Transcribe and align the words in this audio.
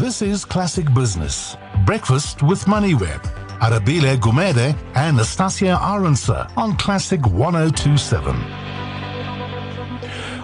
This 0.00 0.22
is 0.22 0.46
Classic 0.46 0.92
Business. 0.94 1.58
Breakfast 1.84 2.42
with 2.42 2.64
MoneyWeb. 2.64 3.20
Arabile 3.58 4.16
Gumede 4.16 4.74
and 4.94 5.18
Nastasia 5.18 5.78
Aronsa 5.78 6.50
on 6.56 6.74
Classic 6.78 7.20
1027. 7.26 8.34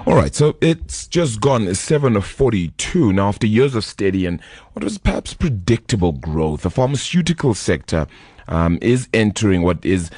All 0.06 0.14
right, 0.14 0.34
so 0.34 0.58
it's 0.61 1.06
just 1.06 1.40
gone 1.40 1.62
7.42 1.62 3.14
now 3.14 3.29
after 3.29 3.46
years 3.46 3.74
of 3.74 3.82
steady 3.82 4.27
and 4.27 4.42
what 4.74 4.84
was 4.84 4.99
perhaps 4.99 5.33
predictable 5.33 6.13
growth. 6.13 6.61
The 6.61 6.69
pharmaceutical 6.69 7.54
sector 7.54 8.07
um, 8.49 8.79
is 8.83 9.09
entering 9.15 9.63
what 9.63 9.83
is 9.87 10.11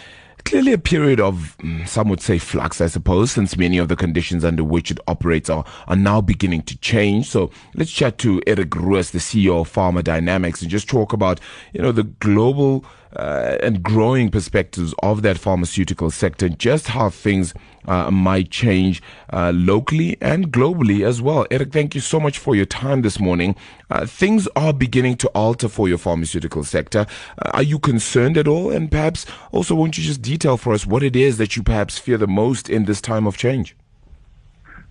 clearly 0.48 0.72
a 0.72 0.78
period 0.78 1.20
of, 1.20 1.54
mm, 1.58 1.86
some 1.86 2.08
would 2.08 2.22
say, 2.22 2.38
flux, 2.38 2.80
I 2.80 2.86
suppose, 2.86 3.30
since 3.32 3.58
many 3.58 3.76
of 3.76 3.88
the 3.88 3.96
conditions 3.96 4.46
under 4.46 4.64
which 4.64 4.90
it 4.90 4.98
operates 5.06 5.50
are, 5.50 5.62
are 5.86 5.96
now 5.96 6.22
beginning 6.22 6.62
to 6.62 6.78
change. 6.78 7.28
So 7.28 7.50
let's 7.74 7.90
chat 7.90 8.16
to 8.18 8.40
Eric 8.46 8.74
Roos, 8.74 9.10
the 9.10 9.18
CEO 9.18 9.60
of 9.60 9.70
Pharma 9.70 10.02
Dynamics, 10.02 10.62
and 10.62 10.70
just 10.70 10.88
talk 10.88 11.12
about, 11.12 11.38
you 11.74 11.82
know, 11.82 11.92
the 11.92 12.04
global 12.04 12.86
uh, 13.16 13.56
and 13.60 13.82
growing 13.82 14.30
perspectives 14.30 14.94
of 15.02 15.22
that 15.22 15.38
pharmaceutical 15.38 16.10
sector, 16.10 16.48
just 16.48 16.88
how 16.88 17.10
things 17.10 17.54
uh, 17.86 18.10
might 18.10 18.50
change 18.50 19.02
uh, 19.32 19.50
locally 19.54 20.16
and 20.20 20.52
globally 20.52 21.06
as 21.06 21.22
well. 21.22 21.46
Eric, 21.50 21.72
thank 21.72 21.94
you 21.94 22.00
so 22.00 22.20
much 22.20 22.38
for 22.38 22.54
your 22.54 22.66
time 22.66 23.02
this 23.02 23.18
morning. 23.18 23.56
Uh, 23.90 24.04
things 24.04 24.46
are 24.54 24.72
beginning 24.72 25.16
to 25.16 25.28
alter 25.28 25.68
for 25.68 25.88
your 25.88 25.98
pharmaceutical 25.98 26.64
sector. 26.64 27.06
Uh, 27.38 27.50
are 27.54 27.62
you 27.62 27.78
concerned 27.78 28.36
at 28.36 28.46
all? 28.46 28.70
And 28.70 28.90
perhaps 28.90 29.24
also, 29.52 29.74
won't 29.74 29.96
you 29.96 30.04
just 30.04 30.22
detail 30.22 30.56
for 30.56 30.72
us 30.72 30.86
what 30.86 31.02
it 31.02 31.16
is 31.16 31.38
that 31.38 31.56
you 31.56 31.62
perhaps 31.62 31.98
fear 31.98 32.18
the 32.18 32.26
most 32.26 32.68
in 32.68 32.84
this 32.84 33.00
time 33.00 33.26
of 33.26 33.36
change? 33.36 33.74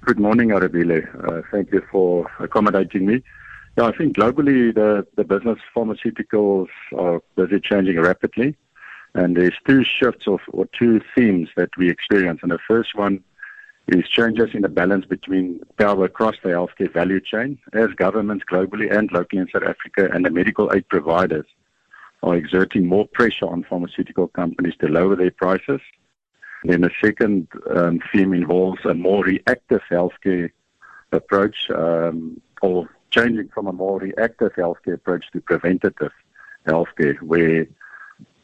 Good 0.05 0.19
morning, 0.19 0.49
Arabile. 0.49 1.03
Uh, 1.27 1.41
thank 1.51 1.71
you 1.71 1.83
for 1.91 2.31
accommodating 2.39 3.05
me. 3.05 3.21
Yeah, 3.77 3.85
I 3.85 3.91
think 3.95 4.15
globally 4.15 4.73
the, 4.73 5.05
the 5.17 5.23
business 5.23 5.59
pharmaceuticals 5.75 6.67
are 6.97 7.21
busy 7.35 7.59
changing 7.59 7.99
rapidly. 7.99 8.55
And 9.13 9.37
there's 9.37 9.53
two 9.67 9.83
shifts 9.83 10.27
of, 10.27 10.39
or 10.49 10.65
two 10.77 10.99
themes 11.15 11.49
that 11.57 11.69
we 11.77 11.89
experience. 11.89 12.39
And 12.41 12.51
the 12.51 12.57
first 12.67 12.95
one 12.95 13.23
is 13.87 14.09
changes 14.09 14.49
in 14.55 14.63
the 14.63 14.69
balance 14.69 15.05
between 15.05 15.61
power 15.77 16.05
across 16.05 16.35
the 16.41 16.49
healthcare 16.49 16.91
value 16.91 17.21
chain 17.21 17.59
as 17.73 17.89
governments 17.95 18.45
globally 18.51 18.91
and 18.91 19.11
locally 19.11 19.43
in 19.43 19.49
South 19.53 19.63
Africa 19.63 20.09
and 20.11 20.25
the 20.25 20.31
medical 20.31 20.73
aid 20.73 20.89
providers 20.89 21.45
are 22.23 22.35
exerting 22.35 22.87
more 22.87 23.07
pressure 23.13 23.45
on 23.45 23.63
pharmaceutical 23.63 24.27
companies 24.27 24.73
to 24.81 24.87
lower 24.87 25.15
their 25.15 25.31
prices. 25.31 25.81
And 26.63 26.71
then 26.73 26.81
the 26.81 26.91
second 26.99 27.47
um, 27.75 27.99
theme 28.11 28.33
involves 28.33 28.83
a 28.85 28.95
more 28.95 29.23
reactive 29.23 29.81
healthcare 29.91 30.49
approach 31.11 31.69
um, 31.69 32.41
changing 33.11 33.49
from 33.49 33.67
a 33.67 33.73
more 33.73 33.99
reactive 33.99 34.53
healthcare 34.53 34.95
approach 34.95 35.25
to 35.33 35.41
preventative 35.41 36.11
healthcare, 36.67 37.19
where 37.21 37.65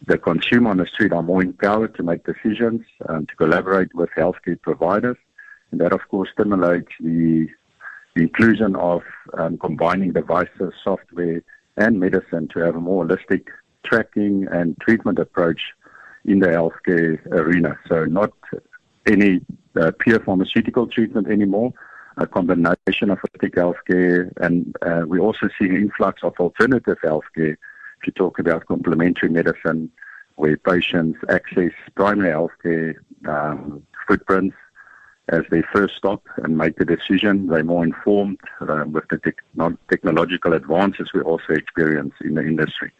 the 0.06 0.18
consumer 0.18 0.70
on 0.70 0.78
the 0.78 0.86
street 0.86 1.14
are 1.14 1.24
more 1.24 1.42
empowered 1.42 1.96
to 1.96 2.04
make 2.04 2.26
decisions, 2.26 2.86
and 3.10 3.28
to 3.30 3.36
collaborate 3.36 3.94
with 3.94 4.10
healthcare 4.18 4.62
providers. 4.62 5.18
And 5.72 5.80
that, 5.82 5.94
of 5.94 6.02
course, 6.10 6.30
stimulates 6.34 6.92
the, 7.00 7.48
the 8.16 8.22
inclusion 8.22 8.76
of 8.76 9.02
um, 9.38 9.58
combining 9.58 10.12
devices, 10.12 10.74
software, 10.84 11.42
and 11.78 12.00
medicine 12.00 12.48
to 12.50 12.60
have 12.60 12.76
a 12.76 12.80
more 12.80 13.06
holistic 13.06 13.48
tracking 13.84 14.48
and 14.52 14.80
treatment 14.80 15.20
approach 15.20 15.62
in 16.26 16.40
the 16.40 16.48
healthcare 16.48 17.26
arena. 17.32 17.78
So, 17.88 18.06
not 18.06 18.32
any 19.06 19.42
uh, 19.80 19.92
pure 20.00 20.20
pharmaceutical 20.20 20.88
treatment 20.88 21.28
anymore, 21.28 21.74
a 22.18 22.28
combination 22.28 23.10
of 23.10 23.20
holistic 23.20 23.56
healthcare, 23.56 24.32
and 24.38 24.76
uh, 24.82 25.04
we 25.08 25.20
also 25.20 25.50
see 25.58 25.66
an 25.66 25.76
influx 25.76 26.24
of 26.24 26.34
alternative 26.40 26.98
healthcare. 27.04 27.54
If 28.00 28.08
you 28.08 28.14
talk 28.14 28.40
about 28.40 28.66
complementary 28.68 29.30
medicine, 29.30 29.92
where 30.36 30.58
patients 30.58 31.20
access 31.30 31.72
primary 31.96 32.32
healthcare 32.32 32.96
um, 33.28 33.84
footprints 34.08 34.56
as 35.30 35.44
they 35.50 35.62
first 35.74 35.96
stop 35.96 36.24
and 36.38 36.58
make 36.58 36.78
the 36.78 36.86
decision, 36.86 37.48
they're 37.48 37.64
more 37.64 37.84
informed 37.84 38.40
uh, 38.62 38.84
with 38.88 39.08
the 39.10 39.18
te- 39.20 39.78
technological 39.90 40.54
advances 40.54 41.12
we 41.14 41.22
also 41.22 41.54
experience 41.54 42.14
in 42.22 42.36
the 42.36 42.42
industry. 42.42 42.92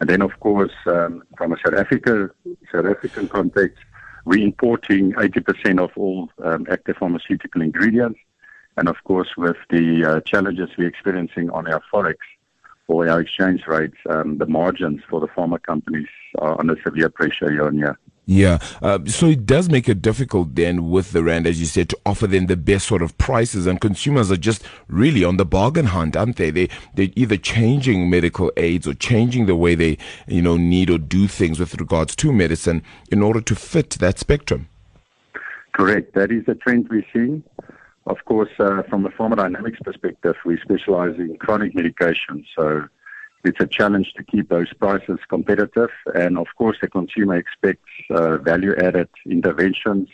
And 0.00 0.08
then, 0.08 0.22
of 0.22 0.38
course, 0.40 0.72
um, 0.86 1.22
from 1.36 1.52
a 1.52 1.56
South 1.64 1.74
Africa 1.74 2.30
South 2.72 2.86
African 2.86 3.28
context, 3.28 3.78
we're 4.24 4.44
importing 4.44 5.12
80% 5.12 5.80
of 5.80 5.90
all 5.96 6.30
um, 6.42 6.66
active 6.70 6.96
pharmaceutical 6.96 7.62
ingredients. 7.62 8.18
And 8.76 8.88
of 8.88 8.96
course, 9.04 9.28
with 9.36 9.56
the 9.70 10.04
uh, 10.04 10.20
challenges 10.20 10.70
we're 10.78 10.88
experiencing 10.88 11.50
on 11.50 11.66
our 11.66 11.82
forex 11.92 12.16
or 12.88 13.08
our 13.08 13.20
exchange 13.20 13.62
rates, 13.66 13.96
um, 14.08 14.38
the 14.38 14.46
margins 14.46 15.02
for 15.08 15.20
the 15.20 15.28
pharma 15.28 15.62
companies 15.62 16.08
are 16.38 16.58
under 16.58 16.76
severe 16.82 17.08
pressure 17.08 17.52
year 17.52 17.66
on 17.66 17.78
year. 17.78 17.98
Yeah, 18.24 18.58
uh, 18.80 19.00
so 19.06 19.26
it 19.26 19.46
does 19.46 19.68
make 19.68 19.88
it 19.88 20.00
difficult 20.00 20.54
then 20.54 20.88
with 20.88 21.10
the 21.10 21.24
rand, 21.24 21.46
as 21.46 21.58
you 21.58 21.66
said, 21.66 21.88
to 21.88 21.98
offer 22.06 22.28
them 22.28 22.46
the 22.46 22.56
best 22.56 22.86
sort 22.86 23.02
of 23.02 23.18
prices, 23.18 23.66
and 23.66 23.80
consumers 23.80 24.30
are 24.30 24.36
just 24.36 24.62
really 24.86 25.24
on 25.24 25.38
the 25.38 25.44
bargain 25.44 25.86
hunt, 25.86 26.16
aren't 26.16 26.36
they? 26.36 26.50
They 26.50 26.68
they're 26.94 27.08
either 27.16 27.36
changing 27.36 28.08
medical 28.08 28.52
aids 28.56 28.86
or 28.86 28.94
changing 28.94 29.46
the 29.46 29.56
way 29.56 29.74
they 29.74 29.98
you 30.28 30.40
know 30.40 30.56
need 30.56 30.88
or 30.88 30.98
do 30.98 31.26
things 31.26 31.58
with 31.58 31.74
regards 31.80 32.14
to 32.16 32.32
medicine 32.32 32.84
in 33.10 33.22
order 33.22 33.40
to 33.40 33.56
fit 33.56 33.90
that 33.90 34.20
spectrum. 34.20 34.68
Correct. 35.72 36.14
That 36.14 36.30
is 36.30 36.44
a 36.46 36.54
trend 36.54 36.88
we're 36.90 37.04
seeing. 37.12 37.42
Of 38.06 38.24
course, 38.24 38.50
uh, 38.58 38.82
from 38.88 39.06
a 39.06 39.10
Pharma 39.10 39.36
Dynamics 39.36 39.78
perspective, 39.84 40.34
we 40.44 40.58
specialize 40.60 41.16
in 41.18 41.36
chronic 41.36 41.74
medication, 41.74 42.44
so 42.56 42.88
it's 43.44 43.60
a 43.60 43.66
challenge 43.66 44.12
to 44.16 44.24
keep 44.24 44.48
those 44.48 44.72
prices 44.74 45.18
competitive. 45.28 45.90
And 46.14 46.36
of 46.36 46.48
course, 46.56 46.78
the 46.80 46.88
consumer 46.88 47.36
expects 47.36 47.90
uh, 48.10 48.38
value-added 48.38 49.08
interventions 49.26 50.08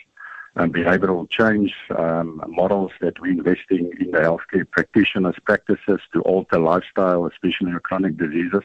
and 0.55 0.73
behavioral 0.73 1.29
change 1.29 1.73
um, 1.97 2.43
models 2.47 2.91
that 3.01 3.19
we're 3.19 3.31
investing 3.31 3.91
in 3.99 4.11
the 4.11 4.19
healthcare 4.19 4.69
practitioners' 4.69 5.35
practices 5.45 5.99
to 6.13 6.21
alter 6.21 6.59
lifestyle, 6.59 7.25
especially 7.25 7.71
in 7.71 7.79
chronic 7.79 8.17
diseases. 8.17 8.63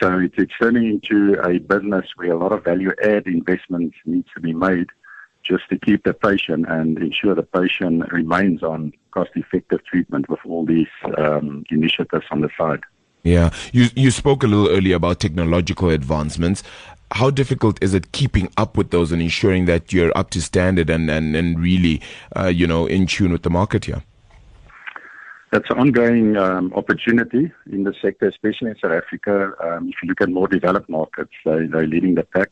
So 0.00 0.20
it's, 0.20 0.52
turning 0.60 0.86
into 0.86 1.40
a 1.42 1.58
business 1.58 2.06
where 2.16 2.32
a 2.32 2.38
lot 2.38 2.52
of 2.52 2.64
value-add 2.64 3.26
investments 3.26 3.96
needs 4.04 4.28
to 4.34 4.40
be 4.40 4.54
made 4.54 4.86
just 5.48 5.68
to 5.70 5.78
keep 5.78 6.04
the 6.04 6.12
patient 6.12 6.66
and 6.68 6.98
ensure 6.98 7.34
the 7.34 7.42
patient 7.42 8.12
remains 8.12 8.62
on 8.62 8.92
cost-effective 9.12 9.84
treatment 9.84 10.28
with 10.28 10.40
all 10.44 10.64
these 10.64 10.86
um, 11.16 11.64
initiatives 11.70 12.26
on 12.30 12.40
the 12.42 12.50
side. 12.58 12.80
Yeah, 13.24 13.50
you 13.72 13.86
you 13.96 14.10
spoke 14.10 14.44
a 14.44 14.46
little 14.46 14.68
earlier 14.68 14.96
about 14.96 15.20
technological 15.20 15.90
advancements. 15.90 16.62
How 17.10 17.30
difficult 17.30 17.82
is 17.82 17.94
it 17.94 18.12
keeping 18.12 18.48
up 18.56 18.76
with 18.76 18.90
those 18.90 19.12
and 19.12 19.20
ensuring 19.20 19.64
that 19.64 19.92
you're 19.92 20.16
up 20.16 20.30
to 20.30 20.42
standard 20.42 20.88
and 20.90 21.10
and, 21.10 21.34
and 21.34 21.58
really, 21.58 22.00
uh, 22.36 22.46
you 22.46 22.66
know, 22.66 22.86
in 22.86 23.06
tune 23.06 23.32
with 23.32 23.42
the 23.42 23.50
market 23.50 23.86
here? 23.86 24.02
That's 25.50 25.68
an 25.70 25.78
ongoing 25.78 26.36
um, 26.36 26.72
opportunity 26.74 27.50
in 27.72 27.84
the 27.84 27.94
sector, 28.02 28.28
especially 28.28 28.70
in 28.70 28.76
South 28.82 28.92
Africa. 28.92 29.52
Um, 29.64 29.88
if 29.88 29.94
you 30.02 30.08
look 30.10 30.20
at 30.20 30.28
more 30.28 30.46
developed 30.46 30.90
markets, 30.90 31.32
they, 31.44 31.66
they're 31.66 31.86
leading 31.86 32.14
the 32.14 32.24
pack 32.24 32.50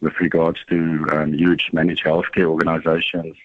with 0.00 0.14
regards 0.20 0.60
to 0.68 1.06
um, 1.12 1.32
huge 1.32 1.70
managed 1.72 2.04
healthcare 2.04 2.46
organizations 2.46 3.36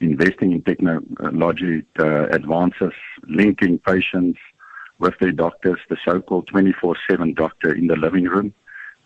investing 0.00 0.52
in 0.52 0.62
technology 0.62 1.84
uh, 1.98 2.26
advances, 2.28 2.92
linking 3.28 3.78
patients 3.78 4.38
with 4.98 5.14
their 5.20 5.32
doctors, 5.32 5.78
the 5.88 5.96
so-called 6.04 6.46
24/7 6.46 7.34
doctor 7.34 7.72
in 7.72 7.86
the 7.86 7.96
living 7.96 8.24
room, 8.24 8.52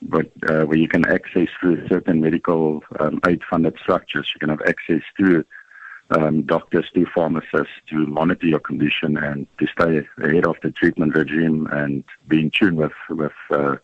but 0.02 0.30
uh, 0.48 0.64
where 0.64 0.78
you 0.78 0.88
can 0.88 1.06
access 1.06 1.48
through 1.60 1.86
certain 1.88 2.20
medical 2.20 2.82
um, 3.00 3.20
aid-funded 3.26 3.76
structures. 3.80 4.30
You 4.34 4.40
can 4.40 4.50
have 4.50 4.62
access 4.66 5.02
to 5.18 5.44
um, 6.10 6.42
doctors, 6.42 6.86
to 6.94 7.06
pharmacists 7.14 7.74
to 7.88 8.06
monitor 8.06 8.46
your 8.46 8.60
condition 8.60 9.16
and 9.16 9.46
to 9.58 9.66
stay 9.66 10.06
ahead 10.22 10.46
of 10.46 10.56
the 10.62 10.70
treatment 10.70 11.14
regime 11.14 11.66
and 11.72 12.04
be 12.28 12.40
in 12.40 12.50
tune 12.50 12.76
with 12.76 12.92
with 13.08 13.32
uh, 13.50 13.76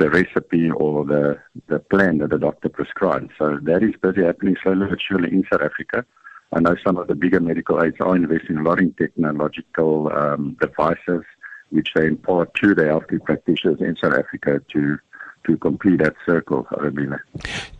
the 0.00 0.10
recipe 0.10 0.70
or 0.70 1.04
the, 1.04 1.38
the 1.68 1.78
plan 1.78 2.18
that 2.18 2.30
the 2.30 2.38
doctor 2.38 2.68
prescribes. 2.68 3.30
So 3.38 3.58
that 3.62 3.82
is 3.82 3.94
busy 4.02 4.24
happening 4.24 4.56
slowly 4.62 4.86
but 4.88 4.98
surely 5.00 5.28
in 5.30 5.44
South 5.52 5.62
Africa. 5.62 6.04
I 6.52 6.60
know 6.60 6.74
some 6.84 6.96
of 6.96 7.06
the 7.06 7.14
bigger 7.14 7.38
medical 7.38 7.80
aids 7.84 7.98
are 8.00 8.16
investing 8.16 8.56
a 8.56 8.62
lot 8.62 8.80
in 8.80 8.92
technological 8.94 10.10
um, 10.12 10.56
devices, 10.60 11.22
which 11.68 11.92
they 11.94 12.06
impart 12.06 12.54
to 12.54 12.74
the 12.74 12.84
healthcare 12.84 13.22
practitioners 13.22 13.80
in 13.80 13.96
South 13.96 14.14
Africa 14.14 14.60
to 14.72 14.98
to 15.44 15.56
complete 15.56 15.98
that 16.00 16.14
circle, 16.26 16.66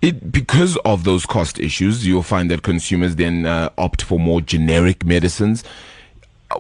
It, 0.01 0.33
because 0.33 0.79
of 0.87 1.05
those 1.05 1.27
cost 1.27 1.59
issues, 1.59 2.07
you'll 2.07 2.23
find 2.23 2.51
that 2.51 2.63
consumers 2.63 3.17
then 3.17 3.45
uh, 3.45 3.69
opt 3.77 4.01
for 4.01 4.19
more 4.19 4.41
generic 4.41 5.05
medicines. 5.05 5.63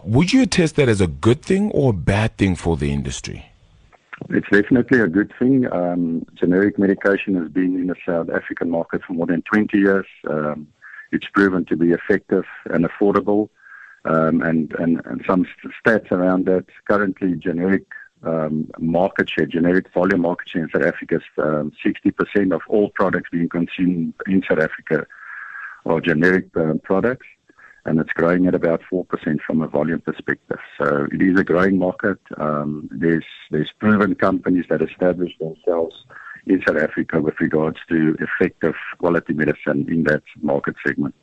Would 0.04 0.34
you 0.34 0.42
attest 0.42 0.76
that 0.76 0.90
as 0.90 1.00
a 1.00 1.06
good 1.06 1.40
thing 1.40 1.70
or 1.70 1.90
a 1.90 1.94
bad 1.94 2.36
thing 2.36 2.54
for 2.54 2.76
the 2.76 2.92
industry? 2.92 3.50
It's 4.28 4.49
definitely 4.50 5.00
a 5.00 5.08
good 5.08 5.32
thing. 5.38 5.72
Um, 5.72 6.25
generic 6.34 6.78
medication 6.78 7.34
has 7.37 7.49
been 7.49 7.75
in 7.76 7.87
the 7.88 7.96
South 8.06 8.28
African 8.31 8.70
market 8.70 9.02
for 9.05 9.14
more 9.14 9.26
than 9.26 9.43
20 9.43 9.78
years. 9.78 10.06
Um, 10.28 10.69
it's 11.11 11.26
proven 11.32 11.64
to 11.67 11.76
be 11.76 11.90
effective 11.93 12.44
and 12.67 12.84
affordable. 12.84 13.49
um, 14.05 14.43
and, 14.43 14.72
and, 14.78 15.02
and 15.05 15.22
some 15.26 15.46
stats 15.84 16.11
around 16.11 16.46
that. 16.46 16.64
Currently, 16.88 17.34
generic 17.37 17.84
um, 18.22 18.70
market 18.78 19.31
share, 19.31 19.46
generic 19.46 19.93
volume 19.93 20.23
market 20.23 20.49
share 20.49 20.62
in 20.64 20.70
South 20.70 20.84
Africa 20.84 21.16
is 21.16 21.23
um, 21.38 21.73
60% 21.84 22.55
of 22.55 22.62
all 22.69 22.90
products 22.90 23.31
being 23.31 23.49
consumed 23.49 24.14
in 24.26 24.43
South 24.49 24.58
Africa 24.58 25.06
are 25.87 26.00
generic 26.00 26.46
um, 26.56 26.78
products, 26.82 27.26
and 27.84 27.98
it's 27.98 28.12
growing 28.12 28.46
at 28.46 28.54
about 28.54 28.82
4% 28.92 29.06
from 29.46 29.62
a 29.62 29.68
volume 29.68 30.00
perspective. 30.00 30.58
So 30.78 31.06
it 31.12 31.22
is 31.22 31.38
a 31.38 31.44
growing 31.44 31.78
market. 31.78 32.18
Um, 32.36 32.88
there's, 32.92 33.24
there's 33.50 33.70
proven 33.78 34.14
companies 34.14 34.66
that 34.68 34.82
establish 34.82 35.32
themselves 35.38 35.94
in 36.46 36.62
South 36.66 36.76
Africa 36.76 37.20
with 37.20 37.40
regards 37.40 37.78
to 37.88 38.16
effective 38.20 38.74
quality 38.98 39.32
medicine 39.32 39.86
in 39.88 40.04
that 40.04 40.22
market 40.42 40.74
segment. 40.86 41.14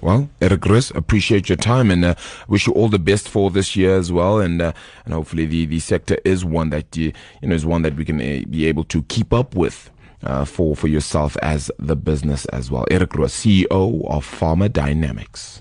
Well, 0.00 0.28
Eric 0.40 0.66
Roos, 0.66 0.90
appreciate 0.90 1.48
your 1.48 1.56
time 1.56 1.90
and 1.90 2.04
uh, 2.04 2.14
wish 2.48 2.66
you 2.66 2.72
all 2.72 2.88
the 2.88 2.98
best 2.98 3.28
for 3.28 3.50
this 3.50 3.76
year 3.76 3.96
as 3.96 4.10
well. 4.10 4.40
And 4.40 4.60
uh, 4.60 4.72
and 5.04 5.14
hopefully 5.14 5.46
the, 5.46 5.66
the 5.66 5.78
sector 5.78 6.18
is 6.24 6.44
one 6.44 6.70
that 6.70 6.96
you, 6.96 7.12
you 7.42 7.48
know 7.48 7.54
is 7.54 7.64
one 7.64 7.82
that 7.82 7.94
we 7.94 8.04
can 8.04 8.20
uh, 8.20 8.44
be 8.48 8.66
able 8.66 8.84
to 8.84 9.02
keep 9.04 9.32
up 9.32 9.54
with. 9.54 9.90
Uh, 10.24 10.42
for 10.42 10.74
for 10.74 10.88
yourself 10.88 11.36
as 11.42 11.70
the 11.78 11.94
business 11.94 12.46
as 12.46 12.70
well. 12.70 12.86
Eric 12.90 13.14
Roos, 13.14 13.34
CEO 13.34 14.08
of 14.08 14.24
Pharma 14.26 14.72
Dynamics. 14.72 15.60